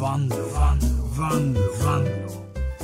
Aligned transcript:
Vanlo, 0.00 0.36
Vanlo, 0.36 0.88
Vanlo, 1.18 1.60
Vanlo. 1.84 2.28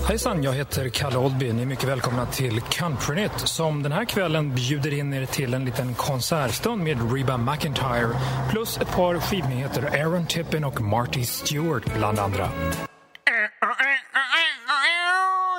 Hejsan, 0.09 0.43
jag 0.43 0.53
heter 0.53 0.89
Kalle 0.89 1.19
Oldby. 1.19 1.53
Ni 1.53 1.63
är 1.63 1.67
mycket 1.67 1.89
välkomna 1.89 2.27
till 2.27 2.61
Countrynytt 2.61 3.39
som 3.39 3.83
den 3.83 3.93
här 3.93 4.05
kvällen 4.05 4.55
bjuder 4.55 4.93
in 4.93 5.15
er 5.15 5.27
till 5.27 5.55
en 5.55 5.65
liten 5.65 5.95
konsertstund 5.95 6.83
med 6.83 7.13
Reba 7.13 7.37
McIntyre 7.37 8.09
plus 8.51 8.79
ett 8.79 8.93
par 8.93 9.19
skivnyheter, 9.19 9.83
Aaron 9.83 10.27
Tippin 10.27 10.65
och 10.65 10.81
Marty 10.81 11.25
Stewart 11.25 11.95
bland 11.97 12.19
andra. 12.19 12.51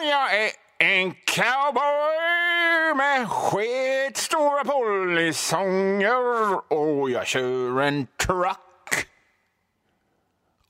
Jag 0.09 0.35
är 0.43 0.49
en 0.79 1.11
cowboy 1.11 2.95
med 2.97 3.29
skitstora 3.29 4.63
polisonger 4.63 6.53
och 6.71 7.09
jag 7.09 7.27
kör 7.27 7.81
en 7.81 8.07
truck 8.25 8.66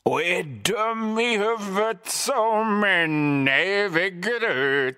och 0.08 0.24
är 0.24 0.44
dum 0.44 1.20
i 1.20 1.38
huvudet 1.38 2.08
som 2.08 2.84
en 2.84 3.44
näve 3.44 4.10
gröt. 4.10 4.98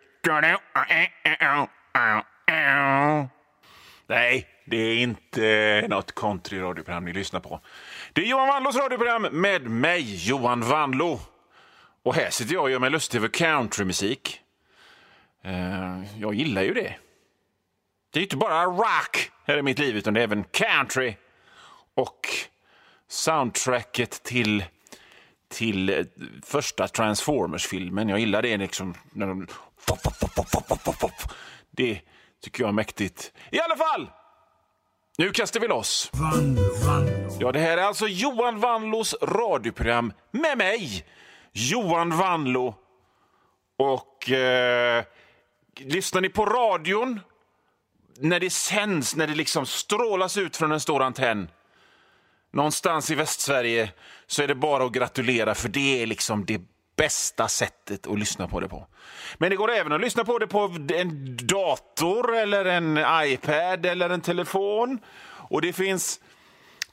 Nej, 4.07 4.47
det 4.65 4.77
är 4.77 4.97
inte 4.97 5.85
något 5.89 6.15
countryradioprogram 6.15 7.05
ni 7.05 7.13
lyssnar 7.13 7.39
på. 7.39 7.61
Det 8.13 8.21
är 8.21 8.25
Johan 8.25 8.47
Wanlås 8.47 8.75
radioprogram 8.75 9.21
med 9.21 9.69
mig, 9.69 10.27
Johan 10.29 10.61
Wanlå. 10.61 11.19
Och 12.03 12.15
här 12.15 12.29
sitter 12.29 12.53
jag 12.53 12.63
och 12.63 12.71
gör 12.71 12.79
mig 12.79 12.89
lustig 12.89 13.17
över 13.17 13.27
countrymusik. 13.27 14.41
Eh, 15.43 16.19
jag 16.19 16.33
gillar 16.33 16.61
ju 16.61 16.73
det. 16.73 16.95
Det 18.13 18.19
är 18.19 18.23
inte 18.23 18.37
bara 18.37 18.65
rock 18.65 19.31
här 19.45 19.57
i 19.57 19.61
mitt 19.61 19.79
liv, 19.79 19.97
utan 19.97 20.13
det 20.13 20.19
är 20.19 20.23
även 20.23 20.43
country. 20.43 21.15
Och 21.93 22.27
soundtracket 23.07 24.23
till, 24.23 24.63
till 25.49 25.89
eh, 25.89 26.05
första 26.43 26.87
Transformers-filmen. 26.87 28.09
Jag 28.09 28.19
gillar 28.19 28.41
det 28.41 28.57
liksom. 28.57 28.93
När 29.13 29.27
de... 29.27 29.47
Det 31.71 32.01
tycker 32.43 32.63
jag 32.63 32.67
är 32.67 32.73
mäktigt. 32.73 33.33
I 33.51 33.59
alla 33.59 33.75
fall! 33.75 34.09
Nu 35.17 35.31
kastar 35.31 35.59
vi 35.59 35.67
loss. 35.67 36.09
Van, 36.13 36.55
van. 36.85 37.09
Ja, 37.39 37.51
det 37.51 37.59
här 37.59 37.77
är 37.77 37.81
alltså 37.81 38.07
Johan 38.07 38.59
Vanlos 38.59 39.15
radioprogram 39.21 40.13
med 40.31 40.57
mig, 40.57 41.05
Johan 41.51 42.17
Vanlo. 42.17 42.75
Och 43.77 44.31
eh, 44.31 45.03
lyssnar 45.77 46.21
ni 46.21 46.29
på 46.29 46.45
radion 46.45 47.19
när 48.17 48.39
det 48.39 48.49
sänds, 48.49 49.15
när 49.15 49.27
det 49.27 49.35
liksom 49.35 49.65
strålas 49.65 50.37
ut 50.37 50.57
från 50.57 50.71
en 50.71 50.79
stor 50.79 51.03
antenn 51.03 51.47
någonstans 52.51 53.11
i 53.11 53.15
Västsverige 53.15 53.91
så 54.27 54.43
är 54.43 54.47
det 54.47 54.55
bara 54.55 54.85
att 54.85 54.91
gratulera 54.91 55.55
för 55.55 55.69
det 55.69 56.01
är 56.01 56.07
liksom 56.07 56.45
det 56.45 56.61
bästa 56.95 57.47
sättet 57.47 58.07
att 58.07 58.19
lyssna 58.19 58.47
på 58.47 58.59
det 58.59 58.67
på. 58.69 58.87
Men 59.37 59.49
det 59.49 59.55
går 59.55 59.71
även 59.71 59.91
att 59.91 60.01
lyssna 60.01 60.25
på 60.25 60.39
det 60.39 60.47
på 60.47 60.75
en 60.93 61.37
dator 61.47 62.35
eller 62.37 62.65
en 62.65 62.99
iPad 63.25 63.85
eller 63.85 64.09
en 64.09 64.21
telefon. 64.21 64.99
Och 65.49 65.61
det 65.61 65.73
finns 65.73 66.19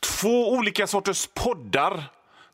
två 0.01 0.53
olika 0.53 0.87
sorters 0.87 1.29
poddar 1.35 2.05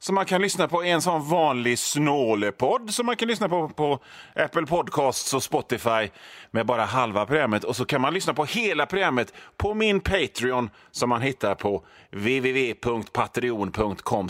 som 0.02 0.14
man 0.14 0.26
kan 0.26 0.42
lyssna 0.42 0.68
på. 0.68 0.82
En 0.82 1.02
sån 1.02 1.28
vanlig 1.28 1.78
snålepodd 1.78 2.94
som 2.94 3.06
man 3.06 3.16
kan 3.16 3.28
lyssna 3.28 3.48
på 3.48 3.68
på 3.68 3.98
Apple 4.36 4.66
Podcasts 4.66 5.34
och 5.34 5.42
Spotify 5.42 6.10
med 6.50 6.66
bara 6.66 6.84
halva 6.84 7.26
programmet. 7.26 7.64
Och 7.64 7.76
så 7.76 7.84
kan 7.84 8.00
man 8.00 8.14
lyssna 8.14 8.34
på 8.34 8.44
hela 8.44 8.86
programmet 8.86 9.34
på 9.56 9.74
min 9.74 10.00
Patreon 10.00 10.70
som 10.90 11.08
man 11.08 11.22
hittar 11.22 11.54
på 11.54 11.84
www.patreon.com 12.10 14.28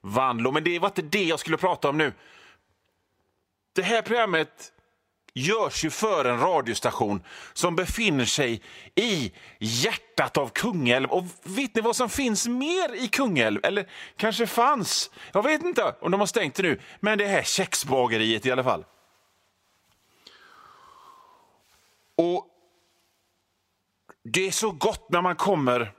vanlo. 0.00 0.52
Men 0.52 0.64
det 0.64 0.78
var 0.78 0.88
inte 0.88 1.02
det 1.02 1.24
jag 1.24 1.40
skulle 1.40 1.56
prata 1.56 1.88
om 1.88 1.98
nu. 1.98 2.12
Det 3.74 3.82
här 3.82 4.02
programmet 4.02 4.72
görs 5.34 5.84
ju 5.84 5.90
för 5.90 6.24
en 6.24 6.40
radiostation 6.40 7.22
som 7.52 7.76
befinner 7.76 8.24
sig 8.24 8.62
i 8.94 9.32
hjärtat 9.58 10.36
av 10.36 10.48
Kungälv. 10.48 11.10
Och 11.10 11.24
vet 11.42 11.74
ni 11.74 11.80
vad 11.80 11.96
som 11.96 12.08
finns 12.08 12.48
mer 12.48 12.94
i 12.94 13.08
Kungälv? 13.08 13.60
Eller 13.62 13.88
kanske 14.16 14.46
fanns? 14.46 15.10
Jag 15.32 15.42
vet 15.42 15.62
inte 15.62 15.94
om 16.00 16.10
de 16.10 16.20
har 16.20 16.26
stängt 16.26 16.54
det 16.54 16.62
nu, 16.62 16.80
men 17.00 17.18
det 17.18 17.26
här 17.26 17.42
kexbageriet 17.42 18.46
i 18.46 18.50
alla 18.50 18.64
fall. 18.64 18.84
Och 22.16 22.46
det 24.24 24.46
är 24.46 24.50
så 24.50 24.70
gott 24.70 25.10
när 25.10 25.22
man 25.22 25.36
kommer 25.36 25.92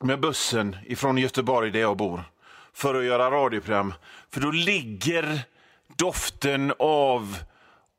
med 0.00 0.20
bussen 0.20 0.76
ifrån 0.86 1.18
Göteborg 1.18 1.70
där 1.70 1.80
jag 1.80 1.96
bor 1.96 2.24
för 2.72 2.94
att 2.94 3.04
göra 3.04 3.30
radioprogram. 3.30 3.94
För 4.30 4.40
då 4.40 4.50
ligger 4.50 5.40
doften 5.96 6.72
av, 6.78 7.36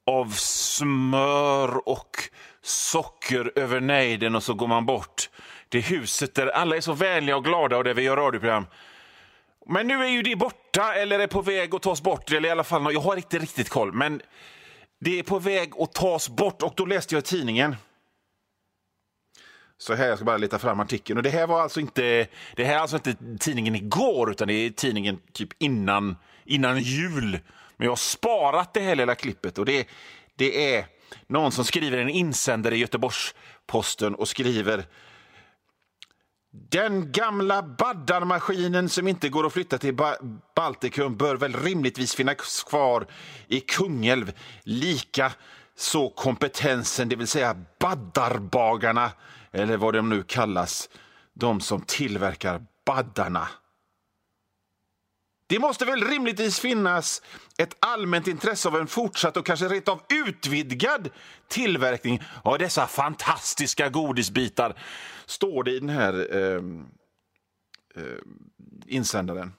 av 0.06 0.32
smör 0.38 1.90
och 1.90 2.18
socker 2.62 3.52
över 3.56 3.80
nejden 3.80 4.36
och 4.36 4.44
så 4.44 4.54
går 4.54 4.68
man 4.68 4.86
bort 4.86 5.30
till 5.70 5.82
huset 5.82 6.36
där 6.36 6.48
alla 6.48 6.76
är 6.76 6.82
så 6.82 6.94
vänliga 6.94 7.38
och 7.38 7.44
glada 7.44 7.78
och 7.78 7.84
där 7.84 7.94
vi 7.94 8.02
gör 8.02 8.18
radioprogram. 8.18 8.66
Men 9.68 9.88
nu 9.88 10.04
är 10.04 10.10
ju 10.10 10.22
det 10.22 10.36
borta 10.36 10.94
eller 10.94 11.20
är 11.20 11.28
på 11.28 11.42
väg 11.42 11.76
att 11.76 11.82
tas 11.82 12.02
bort. 12.02 12.32
Eller 12.32 12.50
i 12.50 12.52
alla 12.52 12.64
fall, 12.64 12.94
jag 12.94 13.00
har 13.00 13.16
inte 13.16 13.40
riktigt 13.40 13.70
koll. 13.70 13.94
Men 13.94 14.22
det 15.00 15.20
är 15.20 15.24
på 15.24 15.40
väg 15.40 15.74
att 15.80 15.94
tas 15.94 16.30
bort 16.30 16.62
och 16.62 16.74
då 16.76 16.86
läste 16.86 17.16
jag 17.16 17.22
i 17.22 17.26
tidningen. 17.26 17.76
Så 19.78 19.94
här, 19.94 20.08
jag 20.08 20.18
ska 20.18 20.26
bara 20.26 20.38
leta 20.38 20.60
fram 20.60 20.80
artikeln. 20.80 21.18
Och 21.18 21.24
det 21.24 21.30
här 21.30 21.48
var 21.48 21.62
alltså 21.62 21.80
inte, 21.80 22.28
det 22.56 22.64
här 22.64 22.76
är 22.76 22.80
alltså 22.80 22.96
inte 22.96 23.16
tidningen 23.40 23.76
igår, 23.76 24.32
utan 24.32 24.48
det 24.48 24.54
är 24.54 24.70
tidningen 24.70 25.20
typ 25.34 25.50
innan, 25.60 26.18
innan 26.46 26.80
jul. 26.80 27.40
Men 27.78 27.86
jag 27.86 27.92
har 27.92 27.96
sparat 27.96 28.74
det 28.74 28.80
här 28.80 28.96
lilla 28.96 29.16
klippet 29.16 29.58
och 29.58 29.66
det, 29.66 29.88
det 30.36 30.76
är 30.76 30.86
någon 31.28 31.52
som 31.52 31.66
skriver 31.66 31.98
en 31.98 32.10
insändare 32.10 32.76
i 32.76 32.80
Göteborgs-Posten 32.80 34.16
och 34.16 34.28
skriver 34.28 34.86
den 36.70 37.12
gamla 37.12 37.64
baddarmaskinen 37.64 38.90
som 38.90 39.08
inte 39.08 39.30
går 39.30 39.46
att 39.46 39.54
flytta 39.54 39.78
till 39.78 39.96
ba 39.96 40.16
Baltikum 40.56 41.18
bör 41.18 41.36
väl 41.36 41.54
rimligtvis 41.54 42.16
finnas 42.16 42.64
kvar 42.64 43.08
i 43.48 43.60
Kungälv. 43.60 44.32
Lika 44.64 45.32
så 45.76 46.10
kompetensen, 46.10 47.10
det 47.10 47.16
vill 47.16 47.28
säga 47.28 47.56
baddarbagarna, 47.80 49.12
eller 49.52 49.78
vad 49.78 49.94
de 49.94 50.10
nu 50.10 50.24
kallas, 50.24 50.90
de 51.34 51.62
som 51.62 51.82
tillverkar 51.82 52.62
baddarna. 52.86 53.48
Det 55.48 55.60
måste 55.60 55.86
väl 55.86 56.04
rimligtvis 56.04 56.60
finnas 56.60 57.22
ett 57.58 57.78
allmänt 57.80 58.28
intresse 58.28 58.68
av 58.68 58.76
en 58.76 58.88
fortsatt 58.88 59.38
och 59.38 59.46
kanske 59.46 59.68
rent 59.68 59.88
av 59.88 60.02
utvidgad 60.10 61.10
tillverkning 61.48 62.24
av 62.44 62.58
dessa 62.58 62.88
fantastiska 62.88 63.90
godisbitar, 63.90 64.80
står 65.26 65.64
det 65.64 65.72
i 65.72 65.80
den 65.80 65.90
här 65.90 66.36
eh, 66.36 66.62
eh, 67.96 68.20
insändaren. 68.88 69.54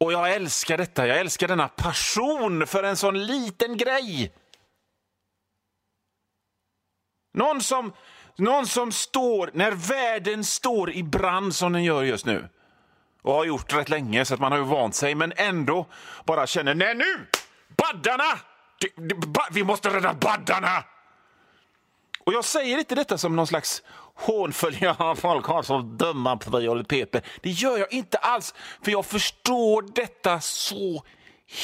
Och 0.00 0.12
jag 0.12 0.34
älskar 0.34 0.78
detta. 0.78 1.06
Jag 1.06 1.18
älskar 1.18 1.48
denna 1.48 1.68
passion 1.68 2.66
för 2.66 2.82
en 2.82 2.96
sån 2.96 3.26
liten 3.26 3.76
grej. 3.76 4.34
Någon 7.32 7.60
som, 7.60 7.92
någon 8.36 8.66
som 8.66 8.92
står, 8.92 9.50
när 9.54 9.72
världen 9.72 10.44
står 10.44 10.90
i 10.90 11.02
brand 11.02 11.54
som 11.54 11.72
den 11.72 11.84
gör 11.84 12.02
just 12.02 12.26
nu 12.26 12.48
och 13.22 13.34
har 13.34 13.44
gjort 13.44 13.72
rätt 13.72 13.88
länge 13.88 14.24
så 14.24 14.34
att 14.34 14.40
man 14.40 14.52
har 14.52 14.58
ju 14.58 14.64
vant 14.64 14.94
sig 14.94 15.14
men 15.14 15.32
ändå 15.36 15.86
bara 16.24 16.46
känner 16.46 16.74
nej 16.74 16.94
nu! 16.94 17.26
Baddarna! 17.76 18.38
Det, 18.80 19.08
det, 19.08 19.14
ba, 19.14 19.42
vi 19.50 19.64
måste 19.64 19.88
rädda 19.88 20.14
baddarna! 20.14 20.84
Och 22.24 22.32
jag 22.32 22.44
säger 22.44 22.78
inte 22.78 22.94
detta 22.94 23.18
som 23.18 23.36
någon 23.36 23.46
slags 23.46 23.82
hånfull, 24.14 24.76
ja, 24.80 25.14
folk 25.18 25.46
har 25.46 25.62
så 25.62 25.78
dumma 25.78 26.36
prioriteter. 26.36 27.22
Det 27.40 27.50
gör 27.50 27.78
jag 27.78 27.92
inte 27.92 28.18
alls, 28.18 28.54
för 28.82 28.90
jag 28.90 29.06
förstår 29.06 29.94
detta 29.94 30.40
så 30.40 31.04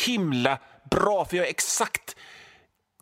himla 0.06 0.58
bra, 0.90 1.24
för 1.24 1.36
jag 1.36 1.46
är 1.46 1.50
exakt 1.50 2.16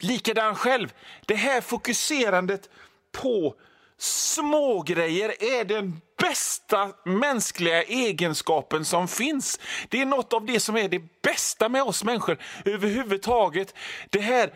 likadan 0.00 0.55
själv. 0.55 0.93
Det 1.27 1.35
här 1.35 1.61
fokuserandet 1.61 2.71
på 3.12 3.55
Smågrejer 4.03 5.43
är 5.43 5.65
den 5.65 6.01
bästa 6.19 6.93
mänskliga 7.05 7.83
egenskapen 7.83 8.85
som 8.85 9.09
finns. 9.09 9.61
Det 9.89 10.01
är 10.01 10.07
något 10.07 10.33
av 10.33 10.47
det 10.47 10.61
som 10.61 10.77
är 10.77 10.89
det 10.89 11.23
bästa 11.23 11.69
med 11.69 11.83
oss 11.83 12.05
människor 12.05 12.39
överhuvudtaget. 12.65 13.75
Det 14.11 14.21
här 14.21 14.55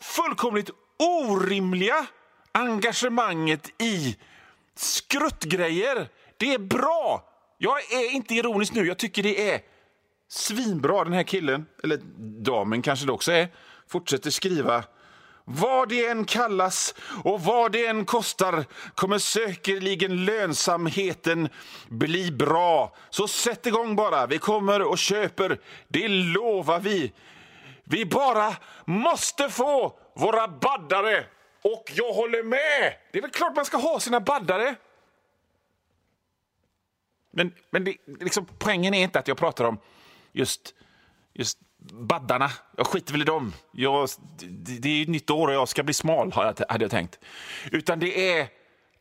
fullkomligt 0.00 0.70
orimliga 0.98 2.06
engagemanget 2.52 3.82
i 3.82 4.16
skruttgrejer. 4.76 6.08
Det 6.36 6.54
är 6.54 6.58
bra. 6.58 7.24
Jag 7.58 7.92
är 7.92 8.10
inte 8.10 8.34
ironisk 8.34 8.74
nu. 8.74 8.86
Jag 8.86 8.98
tycker 8.98 9.22
det 9.22 9.50
är 9.50 9.60
svinbra. 10.28 11.04
Den 11.04 11.12
här 11.12 11.22
killen, 11.22 11.66
eller 11.82 11.96
damen 12.44 12.82
kanske 12.82 13.06
det 13.06 13.12
också 13.12 13.32
är, 13.32 13.48
fortsätter 13.88 14.30
skriva 14.30 14.84
vad 15.44 15.88
det 15.88 16.06
än 16.06 16.24
kallas 16.24 16.94
och 17.24 17.40
vad 17.40 17.72
det 17.72 17.86
än 17.86 18.04
kostar 18.04 18.64
kommer 18.94 19.18
säkerligen 19.18 20.24
lönsamheten 20.24 21.48
bli 21.88 22.32
bra. 22.32 22.96
Så 23.10 23.28
sätt 23.28 23.66
igång 23.66 23.96
bara. 23.96 24.26
Vi 24.26 24.38
kommer 24.38 24.82
och 24.82 24.98
köper. 24.98 25.60
Det 25.88 26.08
lovar 26.08 26.80
vi. 26.80 27.12
Vi 27.84 28.06
bara 28.06 28.56
måste 28.84 29.48
få 29.48 29.98
våra 30.14 30.48
baddare. 30.48 31.26
Och 31.62 31.92
jag 31.94 32.12
håller 32.12 32.42
med! 32.42 32.94
Det 33.12 33.18
är 33.18 33.22
väl 33.22 33.30
klart 33.30 33.56
man 33.56 33.64
ska 33.64 33.76
ha 33.76 34.00
sina 34.00 34.20
baddare. 34.20 34.74
Men, 37.30 37.52
men 37.70 37.84
det, 37.84 37.96
liksom, 38.20 38.46
poängen 38.58 38.94
är 38.94 39.02
inte 39.02 39.18
att 39.18 39.28
jag 39.28 39.36
pratar 39.36 39.64
om 39.64 39.78
just, 40.32 40.74
just 41.32 41.58
baddarna. 41.92 42.50
Jag 42.76 42.86
skiter 42.86 43.12
väl 43.12 43.22
i 43.22 43.24
dem. 43.24 43.52
Jag, 43.72 44.08
det, 44.38 44.78
det 44.78 44.88
är 44.88 45.02
ett 45.02 45.08
nytt 45.08 45.30
år 45.30 45.48
och 45.48 45.54
jag 45.54 45.68
ska 45.68 45.82
bli 45.82 45.94
smal, 45.94 46.32
hade 46.32 46.84
jag 46.84 46.90
tänkt. 46.90 47.18
Utan 47.72 47.98
det 47.98 48.32
är 48.32 48.48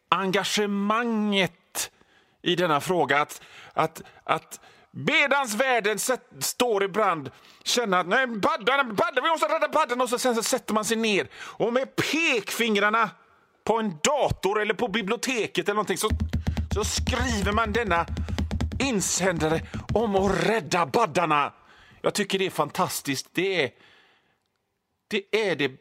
engagemanget 0.10 1.92
i 2.42 2.56
denna 2.56 2.82
fråga. 2.82 3.22
Att, 3.22 3.42
att, 3.74 4.02
att 4.24 4.60
Medans 4.96 5.56
världen 5.56 6.00
står 6.40 6.84
i 6.84 6.88
brand 6.88 7.32
känna 7.64 8.00
att 8.00 8.08
nej, 8.08 8.28
baddarna, 8.28 8.84
baddarna, 8.84 9.22
vi 9.22 9.30
måste 9.30 9.48
rädda 9.48 9.70
baddarna 9.70 10.04
och 10.04 10.10
så, 10.10 10.20
sen 10.20 10.36
så 10.36 10.44
sätter 10.44 10.74
man 10.74 10.86
sig 10.86 10.98
ner 10.98 11.28
och 11.36 11.74
med 11.74 11.96
pekfingrarna 11.96 13.10
på 13.64 13.80
en 13.80 13.98
dator 14.04 14.62
eller 14.62 14.74
på 14.74 14.88
biblioteket 14.88 15.66
eller 15.66 15.74
någonting 15.74 15.98
så, 15.98 16.10
så 16.74 16.84
skriver 16.84 17.52
man 17.52 17.74
denna 17.74 18.06
insändare 18.80 19.62
om 19.94 20.16
att 20.16 20.48
rädda 20.48 20.86
baddarna. 20.86 21.54
Jag 22.06 22.14
tycker 22.14 22.40
det 22.40 22.46
är 22.46 22.50
fantastiskt. 22.50 23.28
Det 23.32 23.64
är 23.64 23.72
det, 25.08 25.50
är 25.50 25.56
det 25.56 25.72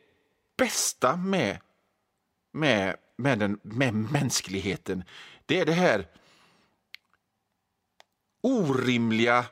bästa 0.57 1.17
med, 1.17 1.59
med, 2.53 2.97
med, 3.17 3.39
den, 3.39 3.61
med 3.63 3.95
mänskligheten. 3.95 5.05
Det 5.47 5.61
är 5.61 5.67
det 5.67 5.73
här 5.73 6.07
orimliga 8.41 9.45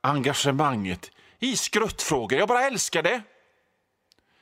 engagemanget 0.00 1.10
i 1.38 1.56
skruttfrågor. 1.56 2.38
Jag 2.38 2.48
bara 2.48 2.66
älskar 2.66 3.02
det. 3.02 3.22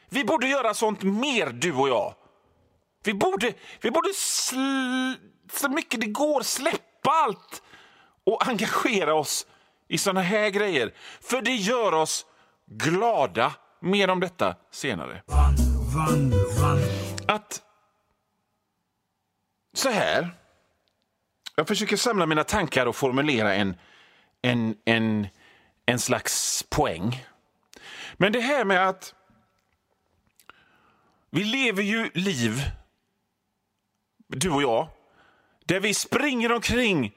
Vi 0.08 0.25
borde 0.25 0.49
göra 0.49 0.75
sånt 0.75 1.02
mer, 1.02 1.46
du 1.46 1.73
och 1.73 1.88
jag. 1.88 2.14
Vi 3.05 3.14
borde, 3.14 3.55
vi 3.81 3.90
borde 3.90 4.08
så 5.52 5.69
mycket 5.69 6.00
det 6.00 6.06
går 6.06 6.43
släppa 6.43 7.11
allt 7.11 7.62
och 8.25 8.49
engagera 8.49 9.14
oss 9.14 9.46
i 9.93 9.99
såna 9.99 10.21
här 10.21 10.50
grejer. 10.50 10.94
För 11.21 11.43
det 11.43 11.55
gör 11.55 11.94
oss 11.94 12.27
glada. 12.67 13.53
Mer 13.81 14.11
om 14.11 14.21
detta 14.21 14.56
senare. 14.71 15.23
Att... 17.29 17.62
Så 19.75 19.89
här. 19.91 20.31
Jag 21.56 21.69
försöker 21.69 21.97
samla 21.97 22.27
mina 22.27 22.44
tankar 22.44 22.87
och 22.87 22.97
formulera 22.97 23.55
en, 23.55 23.77
en, 24.43 24.77
en, 24.85 25.27
en 25.87 25.99
slags 25.99 26.62
poäng. 26.62 27.27
Men 28.17 28.33
det 28.33 28.41
här 28.41 28.65
med 28.65 28.89
att 28.89 29.15
vi 31.31 31.44
lever 31.44 31.83
ju 31.83 32.11
liv, 32.15 32.53
du 34.29 34.50
och 34.50 34.62
jag, 34.62 34.89
där 35.65 35.81
vi 35.81 35.94
springer 35.94 36.53
omkring 36.53 37.17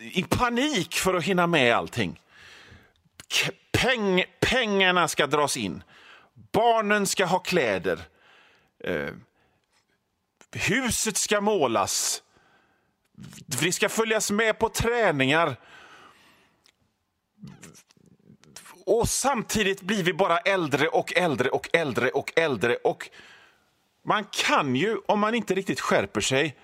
i 0.00 0.22
panik 0.22 0.94
för 0.94 1.14
att 1.14 1.24
hinna 1.24 1.46
med 1.46 1.74
allting. 1.74 2.20
Peng, 3.72 4.24
pengarna 4.40 5.08
ska 5.08 5.26
dras 5.26 5.56
in. 5.56 5.82
Barnen 6.52 7.06
ska 7.06 7.24
ha 7.24 7.38
kläder. 7.38 8.00
Eh, 8.84 9.10
huset 10.52 11.16
ska 11.16 11.40
målas. 11.40 12.22
Vi 13.60 13.72
ska 13.72 13.88
följas 13.88 14.30
med 14.30 14.58
på 14.58 14.68
träningar. 14.68 15.56
Och 18.86 19.08
samtidigt 19.08 19.82
blir 19.82 20.02
vi 20.02 20.12
bara 20.12 20.38
äldre 20.38 20.88
och 20.88 21.16
äldre 21.16 21.48
och 21.48 21.68
äldre 21.72 22.10
och 22.10 22.32
äldre. 22.36 22.76
Och 22.76 23.10
man 24.04 24.24
kan 24.24 24.76
ju, 24.76 24.98
om 25.06 25.20
man 25.20 25.34
inte 25.34 25.54
riktigt 25.54 25.80
skärper 25.80 26.20
sig, 26.20 26.56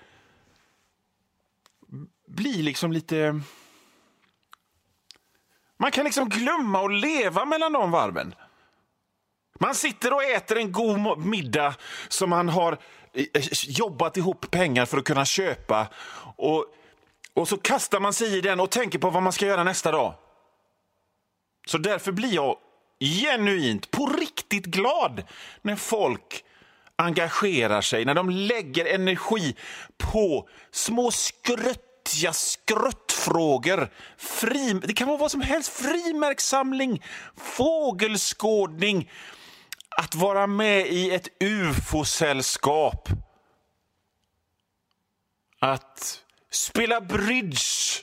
blir 2.31 2.63
liksom 2.63 2.91
lite... 2.91 3.39
Man 5.79 5.91
kan 5.91 6.05
liksom 6.05 6.29
glömma 6.29 6.85
att 6.85 6.93
leva 6.93 7.45
mellan 7.45 7.73
de 7.73 7.91
varven. 7.91 8.35
Man 9.59 9.75
sitter 9.75 10.13
och 10.13 10.23
äter 10.23 10.57
en 10.57 10.71
god 10.71 11.25
middag 11.25 11.75
som 12.07 12.29
man 12.29 12.49
har 12.49 12.77
eh, 13.13 13.25
eh, 13.33 13.43
jobbat 13.67 14.17
ihop 14.17 14.51
pengar 14.51 14.85
för 14.85 14.97
att 14.97 15.03
kunna 15.03 15.25
köpa. 15.25 15.87
Och, 16.35 16.65
och 17.33 17.47
så 17.47 17.57
kastar 17.57 17.99
man 17.99 18.13
sig 18.13 18.37
i 18.37 18.41
den 18.41 18.59
och 18.59 18.69
tänker 18.69 18.99
på 18.99 19.09
vad 19.09 19.23
man 19.23 19.33
ska 19.33 19.45
göra 19.45 19.63
nästa 19.63 19.91
dag. 19.91 20.13
Så 21.67 21.77
därför 21.77 22.11
blir 22.11 22.33
jag 22.33 22.57
genuint, 22.99 23.91
på 23.91 24.05
riktigt 24.05 24.65
glad 24.65 25.23
när 25.61 25.75
folk 25.75 26.43
engagerar 26.95 27.81
sig, 27.81 28.05
när 28.05 28.15
de 28.15 28.29
lägger 28.29 28.85
energi 28.85 29.55
på 29.97 30.49
små 30.71 31.11
skrutt 31.11 31.90
skruttiga 32.11 32.33
skruttfrågor. 32.33 33.89
Fri, 34.17 34.73
det 34.73 34.93
kan 34.93 35.07
vara 35.07 35.17
vad 35.17 35.31
som 35.31 35.41
helst. 35.41 35.73
Frimärkssamling, 35.73 37.03
fågelskådning, 37.37 39.11
att 39.89 40.15
vara 40.15 40.47
med 40.47 40.87
i 40.87 41.11
ett 41.11 41.27
ufo-sällskap. 41.39 43.09
Att 45.59 46.23
spela 46.49 47.01
bridge. 47.01 48.01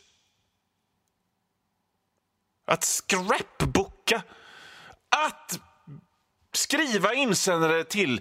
Att 2.67 2.85
scrapbooka. 2.85 4.23
Att 5.09 5.59
skriva 6.53 7.15
insändare 7.15 7.85
till, 7.85 8.21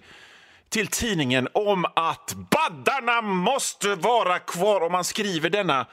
till 0.69 0.87
tidningen 0.87 1.47
om 1.53 1.85
att 1.95 2.33
baddarna 2.33 3.21
måste 3.21 3.95
vara 3.95 4.39
kvar. 4.39 4.81
Om 4.81 4.91
man 4.91 5.03
skriver 5.03 5.49
denna 5.49 5.85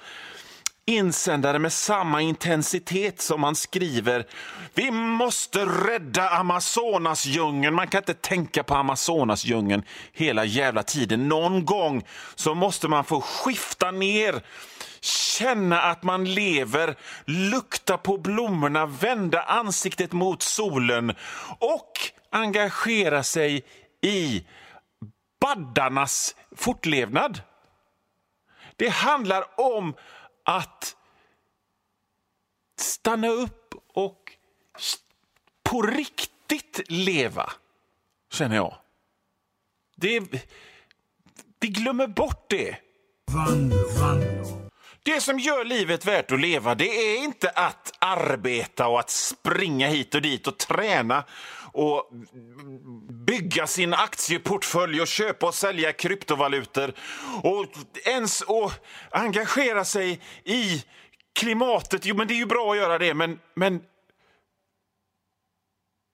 insändare 0.87 1.59
med 1.59 1.73
samma 1.73 2.21
intensitet 2.21 3.21
som 3.21 3.41
man 3.41 3.55
skriver 3.55 4.27
vi 4.75 4.91
måste 4.91 5.65
rädda 5.65 6.29
Amazonasdjungeln. 6.29 7.75
Man 7.75 7.89
kan 7.89 7.99
inte 7.99 8.15
tänka 8.15 8.63
på 8.63 8.75
Amazonasdjungeln 8.75 9.83
hela 10.13 10.45
jävla 10.45 10.83
tiden. 10.83 11.29
Någon 11.29 11.65
gång 11.65 12.05
så 12.35 12.55
måste 12.55 12.89
man 12.89 13.05
få 13.05 13.21
skifta 13.21 13.91
ner 13.91 14.43
känna 15.01 15.81
att 15.81 16.03
man 16.03 16.25
lever, 16.25 16.97
lukta 17.25 17.99
på 17.99 18.19
blommorna, 18.19 18.87
vända 18.87 19.43
ansiktet 19.43 20.13
mot 20.13 20.43
solen 20.43 21.15
och 21.59 21.91
engagera 22.31 23.23
sig 23.23 23.65
i 24.03 24.45
baddarnas 25.45 26.37
fortlevnad. 26.53 27.43
Det 28.77 28.89
handlar 28.89 29.61
om 29.61 29.95
att 30.45 30.97
stanna 32.81 33.29
upp 33.29 33.75
och 33.89 34.33
på 35.63 35.83
riktigt 35.83 36.81
leva, 36.89 37.53
känner 38.33 38.57
jag. 38.57 38.77
Det, 39.97 40.21
vi 41.61 41.69
glömmer 41.69 42.07
bort 42.07 42.51
det. 42.51 42.77
Det 45.05 45.21
som 45.21 45.39
gör 45.39 45.65
livet 45.65 46.07
värt 46.07 46.33
att 46.33 46.41
leva 46.41 46.75
det 46.75 46.89
är 46.89 47.25
inte 47.25 47.51
att 47.51 47.93
arbeta 47.99 48.87
och 48.87 49.01
att 49.01 49.11
springa 49.11 49.89
hit 49.89 50.15
och 50.15 50.23
dit 50.23 50.47
och 50.47 50.59
träna 50.59 51.25
och 51.73 52.11
bygga 53.27 53.67
sin 53.67 53.95
aktieportfölj 53.95 55.01
och 55.01 55.07
köpa 55.07 55.47
och 55.47 55.55
sälja 55.55 55.93
kryptovalutor 55.93 56.93
och 57.43 57.67
ens 58.05 58.43
att 58.43 58.85
engagera 59.11 59.85
sig 59.85 60.21
i 60.45 60.85
klimatet. 61.33 62.05
Jo, 62.05 62.17
men 62.17 62.29
det 62.29 62.35
är 62.35 62.39
ju 62.39 62.47
bra 62.47 62.71
att 62.71 62.77
göra 62.77 62.99
det, 62.99 63.15
men, 63.15 63.41
men 63.55 63.83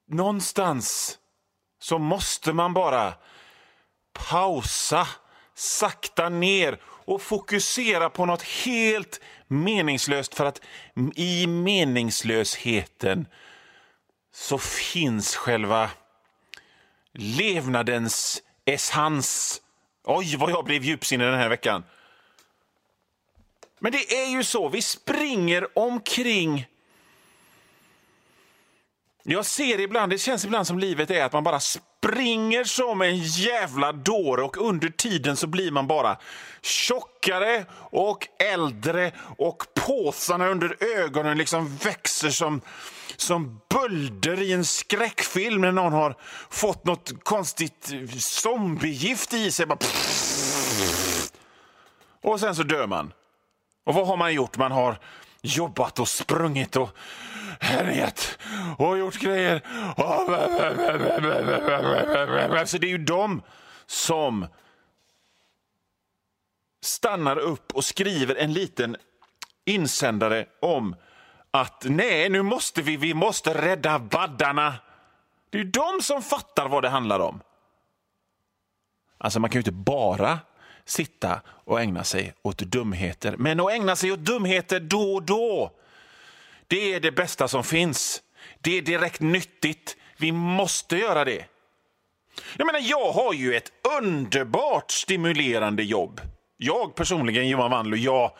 någonstans 0.08 1.18
så 1.78 1.98
måste 1.98 2.52
man 2.52 2.74
bara 2.74 3.14
pausa, 4.12 5.08
sakta 5.60 6.28
ner 6.28 6.78
och 6.84 7.22
fokusera 7.22 8.10
på 8.10 8.26
något 8.26 8.42
helt 8.42 9.20
meningslöst 9.46 10.34
för 10.34 10.44
att 10.44 10.60
i 11.14 11.46
meningslösheten 11.46 13.26
så 14.32 14.58
finns 14.58 15.36
själva 15.36 15.90
levnadens 17.12 18.42
essens. 18.64 19.60
Oj, 20.04 20.36
vad 20.36 20.50
jag 20.50 20.64
blev 20.64 20.84
djupsinnig 20.84 21.26
den 21.26 21.38
här 21.38 21.48
veckan. 21.48 21.84
Men 23.78 23.92
det 23.92 24.12
är 24.12 24.26
ju 24.26 24.44
så, 24.44 24.68
vi 24.68 24.82
springer 24.82 25.78
omkring 25.78 26.66
jag 29.22 29.46
ser 29.46 29.80
ibland, 29.80 30.12
det 30.12 30.18
känns 30.18 30.44
ibland 30.44 30.66
som 30.66 30.78
livet 30.78 31.10
är 31.10 31.24
att 31.24 31.32
man 31.32 31.44
bara 31.44 31.60
springer 32.04 32.64
som 32.64 33.02
en 33.02 33.18
jävla 33.18 33.92
dåre 33.92 34.42
och 34.42 34.56
under 34.56 34.88
tiden 34.88 35.36
så 35.36 35.46
blir 35.46 35.70
man 35.70 35.86
bara 35.86 36.16
tjockare 36.62 37.64
och 37.74 38.28
äldre 38.38 39.12
och 39.38 39.62
påsarna 39.74 40.48
under 40.48 40.76
ögonen 40.98 41.38
liksom 41.38 41.76
växer 41.76 42.30
som, 42.30 42.60
som 43.16 43.60
bölder 43.68 44.42
i 44.42 44.52
en 44.52 44.64
skräckfilm 44.64 45.60
när 45.60 45.72
någon 45.72 45.92
har 45.92 46.16
fått 46.50 46.84
något 46.84 47.24
konstigt 47.24 47.92
zombiegift 48.18 49.34
i 49.34 49.50
sig. 49.50 49.66
Bara 49.66 49.78
och 52.22 52.40
sen 52.40 52.54
så 52.54 52.62
dör 52.62 52.86
man. 52.86 53.12
Och 53.84 53.94
vad 53.94 54.06
har 54.06 54.16
man 54.16 54.34
gjort? 54.34 54.58
Man 54.58 54.72
har 54.72 54.98
jobbat 55.42 55.98
och 55.98 56.08
sprungit 56.08 56.76
och 56.76 56.90
härjat 57.60 58.38
och 58.78 58.98
gjort 58.98 59.18
grejer. 59.18 59.62
Så 62.48 62.56
alltså, 62.56 62.78
det 62.78 62.86
är 62.86 62.90
ju 62.90 62.98
de 62.98 63.42
som 63.86 64.46
stannar 66.82 67.38
upp 67.38 67.74
och 67.74 67.84
skriver 67.84 68.34
en 68.34 68.52
liten 68.52 68.96
insändare 69.64 70.46
om 70.60 70.96
att 71.50 71.84
nej, 71.88 72.28
nu 72.28 72.42
måste 72.42 72.82
vi, 72.82 72.96
vi 72.96 73.14
måste 73.14 73.62
rädda 73.62 73.98
baddarna. 73.98 74.74
Det 75.50 75.58
är 75.58 75.62
ju 75.62 75.70
de 75.70 76.02
som 76.02 76.22
fattar 76.22 76.68
vad 76.68 76.82
det 76.82 76.88
handlar 76.88 77.20
om. 77.20 77.40
Alltså 79.18 79.40
man 79.40 79.50
kan 79.50 79.58
ju 79.58 79.60
inte 79.60 79.72
bara 79.72 80.38
sitta 80.84 81.40
och 81.46 81.80
ägna 81.80 82.04
sig 82.04 82.34
åt 82.42 82.58
dumheter. 82.58 83.36
Men 83.36 83.60
att 83.60 83.70
ägna 83.70 83.96
sig 83.96 84.12
åt 84.12 84.18
dumheter 84.18 84.80
då 84.80 85.14
och 85.14 85.22
då, 85.22 85.70
det 86.70 86.94
är 86.94 87.00
det 87.00 87.12
bästa 87.12 87.48
som 87.48 87.64
finns. 87.64 88.22
Det 88.60 88.78
är 88.78 88.82
direkt 88.82 89.20
nyttigt. 89.20 89.96
Vi 90.18 90.32
måste 90.32 90.96
göra 90.96 91.24
det. 91.24 91.44
Jag 92.56 92.66
menar, 92.66 92.80
jag 92.82 93.12
har 93.12 93.32
ju 93.32 93.54
ett 93.54 93.72
underbart 93.98 94.90
stimulerande 94.90 95.82
jobb. 95.82 96.20
Jag 96.56 96.94
personligen, 96.94 97.48
Johan 97.48 97.70
Wandlo, 97.70 97.96
jag 97.96 98.32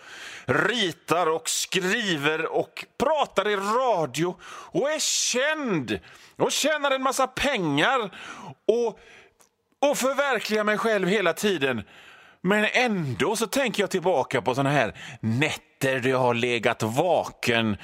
ritar 0.46 1.26
och 1.26 1.49
skriver 1.49 2.46
och 2.46 2.84
pratar 2.99 3.49
i 3.49 3.56
radio 3.56 4.37
och 4.44 4.90
är 4.90 4.99
känd 4.99 6.00
och 6.37 6.52
tjänar 6.52 6.90
en 6.90 7.02
massa 7.02 7.26
pengar 7.26 8.00
och, 8.66 8.99
och 9.90 9.99
förverkligar 9.99 10.64
mig 10.64 10.78
själv 10.78 11.08
hela 11.08 11.32
tiden. 11.32 11.82
Men 12.40 12.66
ändå 12.72 13.37
så 13.37 13.46
tänker 13.46 13.82
jag 13.82 13.90
tillbaka 13.90 14.42
på 14.42 14.54
såna 14.54 14.70
här 14.70 14.94
nätter 15.20 16.00
där 16.00 16.10
jag 16.10 16.18
har 16.18 16.34
legat 16.34 16.82
vaken 16.82 17.76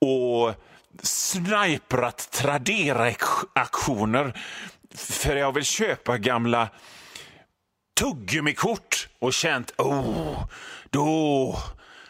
och 0.00 0.54
sniprat 1.02 2.28
Tradera-aktioner 2.32 4.40
för 4.94 5.36
jag 5.36 5.52
vill 5.52 5.64
köpa 5.64 6.18
gamla 6.18 6.68
tuggummikort 8.00 9.08
och 9.18 9.32
känt 9.32 9.72
oh, 9.78 10.44
då, 10.90 11.58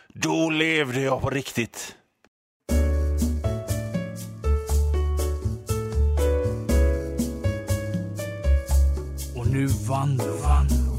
då 0.08 0.50
levde 0.50 1.00
jag 1.00 1.22
på 1.22 1.30
riktigt. 1.30 1.96
Och 9.36 9.46
nu 9.46 9.66
vann 9.66 10.16
Vanlo, 10.16 10.36
Vann. 10.42 10.85